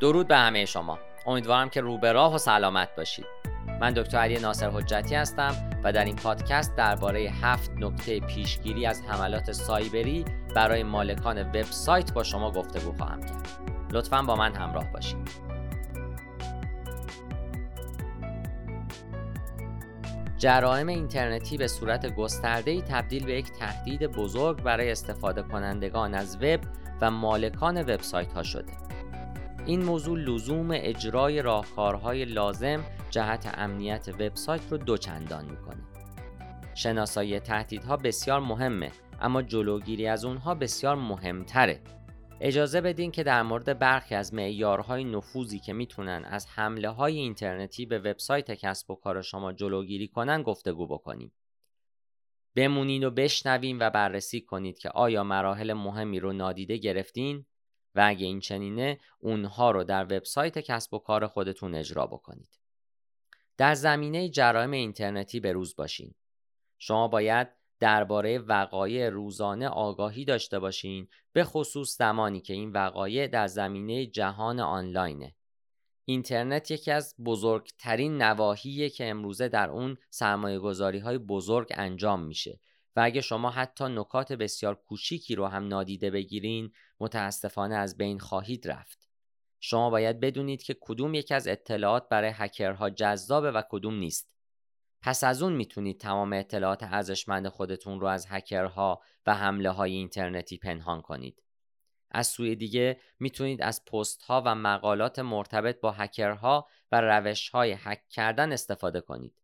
[0.00, 0.98] درود به همه شما.
[1.26, 3.26] امیدوارم که رو به راه و سلامت باشید.
[3.80, 9.02] من دکتر علی ناصر حجتی هستم و در این پادکست درباره هفت نکته پیشگیری از
[9.02, 10.24] حملات سایبری
[10.54, 13.48] برای مالکان وبسایت با شما گفتگو خواهم کرد.
[13.92, 15.46] لطفا با من همراه باشید.
[20.38, 26.60] جرائم اینترنتی به صورت گسترده‌ای تبدیل به یک تهدید بزرگ برای استفاده کنندگان از وب
[27.00, 28.72] و مالکان وبسایت ها شده.
[29.66, 35.84] این موضوع لزوم اجرای راهکارهای لازم جهت امنیت وبسایت رو دوچندان می‌کنه.
[36.74, 41.80] شناسایی تهدیدها بسیار مهمه اما جلوگیری از اونها بسیار مهمتره.
[42.40, 47.86] اجازه بدین که در مورد برخی از معیارهای نفوذی که می‌تونن از حمله های اینترنتی
[47.86, 51.32] به وبسایت کسب و کار شما جلوگیری کنن گفتگو بکنیم.
[52.56, 57.46] بمونین و بشنویم و بررسی کنید که آیا مراحل مهمی رو نادیده گرفتین
[57.96, 62.58] و اگه این چنینه اونها رو در وبسایت کسب و کار خودتون اجرا بکنید.
[63.56, 66.14] در زمینه جرایم اینترنتی به روز باشین.
[66.78, 67.48] شما باید
[67.80, 74.60] درباره وقایع روزانه آگاهی داشته باشین به خصوص زمانی که این وقایع در زمینه جهان
[74.60, 75.34] آنلاینه.
[76.04, 82.60] اینترنت یکی از بزرگترین نواحیه که امروزه در اون سرمایه گذاری های بزرگ انجام میشه
[82.96, 88.68] و اگه شما حتی نکات بسیار کوچیکی رو هم نادیده بگیرین متاسفانه از بین خواهید
[88.68, 89.08] رفت.
[89.60, 94.30] شما باید بدونید که کدوم یکی از اطلاعات برای هکرها جذابه و کدوم نیست.
[95.02, 100.58] پس از اون می‌تونید تمام اطلاعات ارزشمند خودتون رو از هکرها و حمله های اینترنتی
[100.58, 101.42] پنهان کنید.
[102.10, 107.76] از سوی دیگه می‌تونید از پست ها و مقالات مرتبط با هکرها و روش های
[107.78, 109.40] هک کردن استفاده کنید.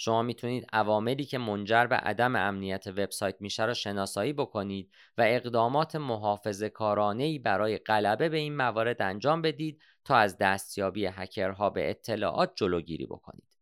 [0.00, 5.96] شما می‌تونید عواملی که منجر به عدم امنیت وبسایت میشه را شناسایی بکنید و اقدامات
[5.96, 12.52] محافظه کارانه برای غلبه به این موارد انجام بدید تا از دستیابی هکرها به اطلاعات
[12.54, 13.56] جلوگیری بکنید.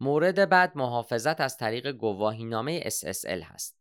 [0.00, 3.78] مورد بعد محافظت از طریق گواهینامه SSL هست.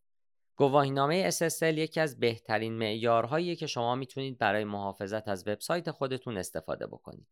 [0.55, 6.87] گواهینامه SSL یکی از بهترین معیارهایی که شما می‌تونید برای محافظت از وبسایت خودتون استفاده
[6.87, 7.27] بکنید.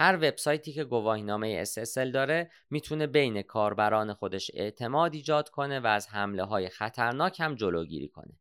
[0.00, 6.08] هر وبسایتی که گواهینامه SSL داره می‌تونه بین کاربران خودش اعتماد ایجاد کنه و از
[6.08, 8.38] حمله های خطرناک هم جلوگیری کنه.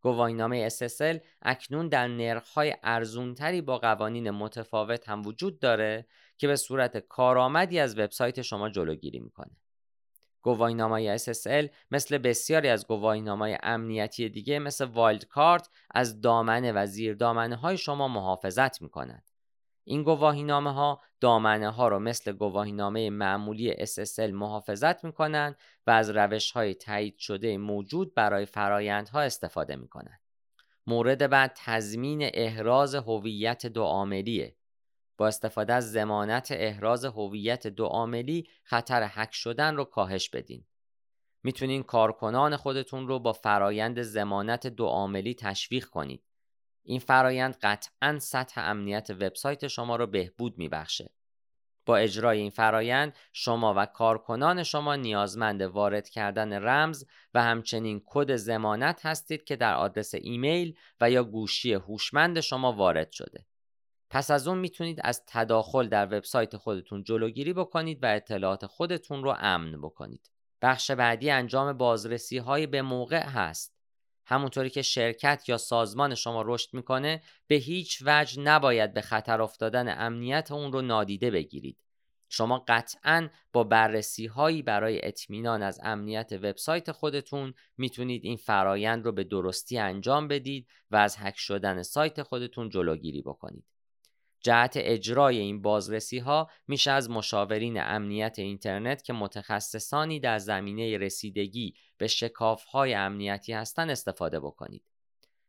[0.00, 6.06] گواهینامه SSL اکنون در نرخ‌های ارزونتری با قوانین متفاوت هم وجود داره
[6.38, 9.56] که به صورت کارآمدی از وبسایت شما جلوگیری می‌کنه.
[10.42, 17.14] گواهینامه SSL مثل بسیاری از گواهینامه امنیتی دیگه مثل وایلد کارت از دامنه و زیر
[17.14, 19.25] دامنه های شما محافظت می‌کنند.
[19.88, 26.52] این گواهینامه ها دامنه ها رو مثل گواهینامه معمولی SSL محافظت می‌کنند و از روش
[26.52, 30.20] های تایید شده موجود برای فرایندها استفاده می‌کنند.
[30.86, 34.56] مورد بعد تضمین احراز هویت دو عاملیه
[35.16, 40.64] با استفاده از زمانت احراز هویت دو عاملی خطر هک شدن رو کاهش بدین.
[41.42, 46.22] می‌تونین کارکنان خودتون رو با فرایند زمانت دو عاملی تشویق کنید.
[46.86, 51.10] این فرایند قطعا سطح امنیت وبسایت شما رو بهبود میبخشه.
[51.86, 57.04] با اجرای این فرایند شما و کارکنان شما نیازمند وارد کردن رمز
[57.34, 63.12] و همچنین کد زمانت هستید که در آدرس ایمیل و یا گوشی هوشمند شما وارد
[63.12, 63.46] شده.
[64.10, 69.34] پس از اون می‌تونید از تداخل در وبسایت خودتون جلوگیری بکنید و اطلاعات خودتون رو
[69.38, 70.30] امن بکنید.
[70.62, 73.75] بخش بعدی انجام بازرسی های به موقع هست.
[74.26, 80.06] همونطوری که شرکت یا سازمان شما رشد می‌کنه به هیچ وجه نباید به خطر افتادن
[80.06, 81.78] امنیت اون رو نادیده بگیرید.
[82.28, 89.12] شما قطعا با بررسی هایی برای اطمینان از امنیت وبسایت خودتون می‌تونید این فرایند رو
[89.12, 93.75] به درستی انجام بدید و از هک شدن سایت خودتون جلوگیری بکنید.
[94.46, 101.74] جهت اجرای این بازرسی ها میشه از مشاورین امنیت اینترنت که متخصصانی در زمینه رسیدگی
[101.98, 104.82] به شکاف های امنیتی هستند استفاده بکنید.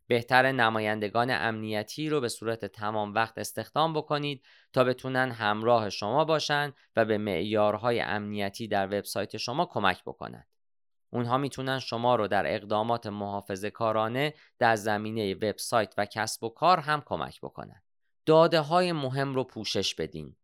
[0.07, 6.73] بهتر نمایندگان امنیتی رو به صورت تمام وقت استخدام بکنید تا بتونن همراه شما باشن
[6.95, 10.47] و به معیارهای امنیتی در وبسایت شما کمک بکنند.
[11.09, 16.79] اونها می‌تونن شما رو در اقدامات محافظه کارانه در زمینه وبسایت و کسب و کار
[16.79, 17.86] هم کمک بکنند.
[18.27, 20.35] داده های مهم رو پوشش بدین.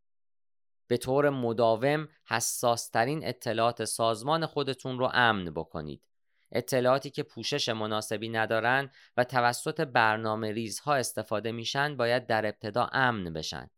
[0.88, 6.08] به طور مداوم حساسترین اطلاعات سازمان خودتون رو امن بکنید.
[6.52, 13.34] اطلاعاتی که پوشش مناسبی ندارن و توسط برنامه ریزها استفاده میشن باید در ابتدا امن
[13.34, 13.70] بشن.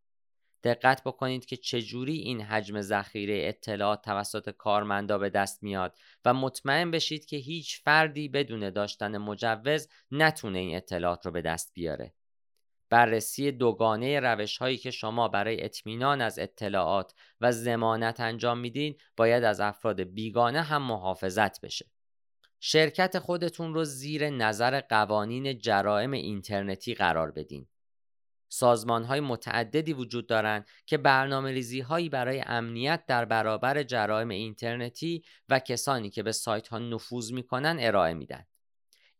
[0.63, 6.91] دقت بکنید که چجوری این حجم ذخیره اطلاعات توسط کارمندا به دست میاد و مطمئن
[6.91, 12.13] بشید که هیچ فردی بدون داشتن مجوز نتونه این اطلاعات رو به دست بیاره.
[12.95, 19.43] بررسی دوگانه روش هایی که شما برای اطمینان از اطلاعات و زمانت انجام میدین باید
[19.43, 21.85] از افراد بیگانه هم محافظت بشه.
[22.59, 27.67] شرکت خودتون رو زیر نظر قوانین جرائم اینترنتی قرار بدین.
[28.49, 35.23] سازمان های متعددی وجود دارند که برنامه ریزی هایی برای امنیت در برابر جرائم اینترنتی
[35.49, 38.45] و کسانی که به سایت ها نفوذ می‌کنن ارائه میدن.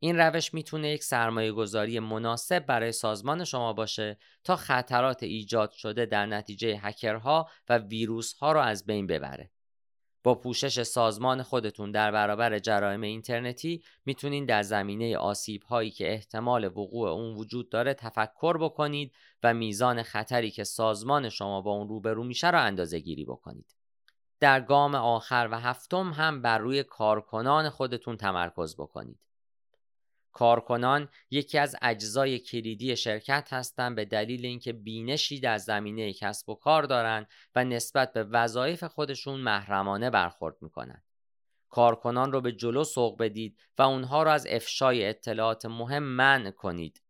[0.06, 6.06] این روش می‌تونه یک سرمایه گذاری مناسب برای سازمان شما باشه تا خطرات ایجاد شده
[6.06, 9.52] در نتیجه هکرها و ویروس ها رو از بین ببره.
[10.24, 16.66] با پوشش سازمان خودتون در برابر جرایم اینترنتی می‌تونین در زمینه آسیب هایی که احتمال
[16.66, 19.14] وقوع اون وجود داره تفکر بکنید
[19.44, 23.76] و میزان خطری که سازمان شما با اون روبرو میشه رو اندازه گیری بکنید.
[24.40, 29.25] در گام آخر و هفتم هم بر روی کارکنان خودتون تمرکز بکنید.
[30.36, 36.56] کارکنان یکی از اجزای کلیدی شرکت هستند به دلیل اینکه بینشی در زمینه کسب و
[36.56, 41.04] کار دارند و نسبت به وظایف خودشون محرمانه برخورد می‌کنند.
[41.70, 47.02] کارکنان رو به جلو سوق بدید و اونها رو از افشای اطلاعات مهم منع کنید.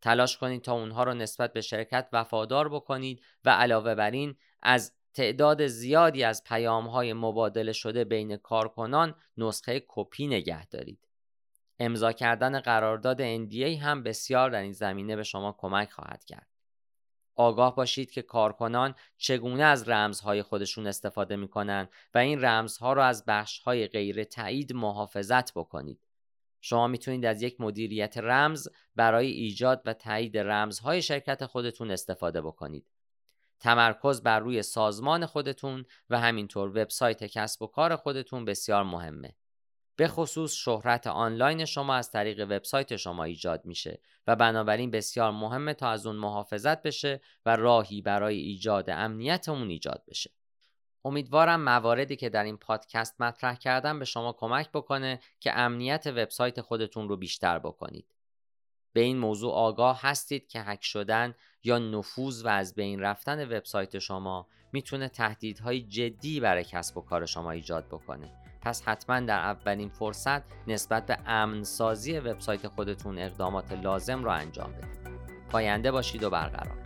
[0.00, 4.92] تلاش کنید تا اونها رو نسبت به شرکت وفادار بکنید و علاوه بر این از
[5.14, 11.11] تعداد زیادی از پیام های مبادله شده بین کارکنان نسخه کپی نگه دارید.
[11.84, 16.48] امضا کردن قرارداد NDA هم بسیار در این زمینه به شما کمک خواهد کرد.
[17.34, 23.04] آگاه باشید که کارکنان چگونه از رمزهای خودشون استفاده می کنند و این رمزها را
[23.04, 26.06] از بخشهای غیر تایید محافظت بکنید.
[26.60, 32.86] شما می‌تونید از یک مدیریت رمز برای ایجاد و تایید رمزهای شرکت خودتون استفاده بکنید.
[33.60, 39.34] تمرکز بر روی سازمان خودتون و همینطور وبسایت کسب و کار خودتون بسیار مهمه.
[39.96, 45.74] به خصوص شهرت آنلاین شما از طریق وبسایت شما ایجاد میشه و بنابراین بسیار مهمه
[45.74, 50.30] تا از اون محافظت بشه و راهی برای ایجاد امنیت اون ایجاد بشه.
[51.04, 56.60] امیدوارم مواردی که در این پادکست مطرح کردم به شما کمک بکنه که امنیت وبسایت
[56.60, 58.14] خودتون رو بیشتر بکنید.
[58.92, 61.34] به این موضوع آگاه هستید که هک شدن
[61.64, 67.26] یا نفوذ و از بین رفتن وبسایت شما می‌تونه تهدیدهای جدی برای کسب و کار
[67.26, 73.72] شما ایجاد بکنه پس حتما در اولین فرصت نسبت به امن سازی وبسایت خودتون اقدامات
[73.72, 75.12] لازم را انجام بدید.
[75.50, 76.81] پاینده باشید و برقرار.